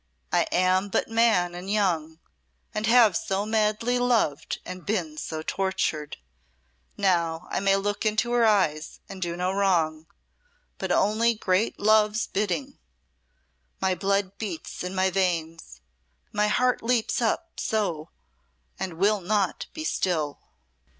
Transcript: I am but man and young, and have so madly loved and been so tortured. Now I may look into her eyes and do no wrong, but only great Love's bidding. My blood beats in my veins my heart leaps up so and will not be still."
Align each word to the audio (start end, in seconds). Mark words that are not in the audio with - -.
I 0.31 0.47
am 0.51 0.89
but 0.89 1.09
man 1.11 1.53
and 1.53 1.69
young, 1.69 2.17
and 2.73 2.87
have 2.87 3.15
so 3.15 3.45
madly 3.45 3.99
loved 3.99 4.57
and 4.65 4.83
been 4.83 5.15
so 5.15 5.43
tortured. 5.43 6.17
Now 6.97 7.47
I 7.51 7.59
may 7.59 7.75
look 7.75 8.03
into 8.03 8.31
her 8.31 8.43
eyes 8.43 8.99
and 9.07 9.21
do 9.21 9.37
no 9.37 9.51
wrong, 9.53 10.07
but 10.79 10.91
only 10.91 11.35
great 11.35 11.79
Love's 11.79 12.25
bidding. 12.25 12.79
My 13.79 13.93
blood 13.93 14.39
beats 14.39 14.83
in 14.83 14.95
my 14.95 15.11
veins 15.11 15.81
my 16.33 16.47
heart 16.47 16.81
leaps 16.81 17.21
up 17.21 17.59
so 17.59 18.09
and 18.79 18.93
will 18.93 19.19
not 19.21 19.67
be 19.71 19.83
still." 19.83 20.39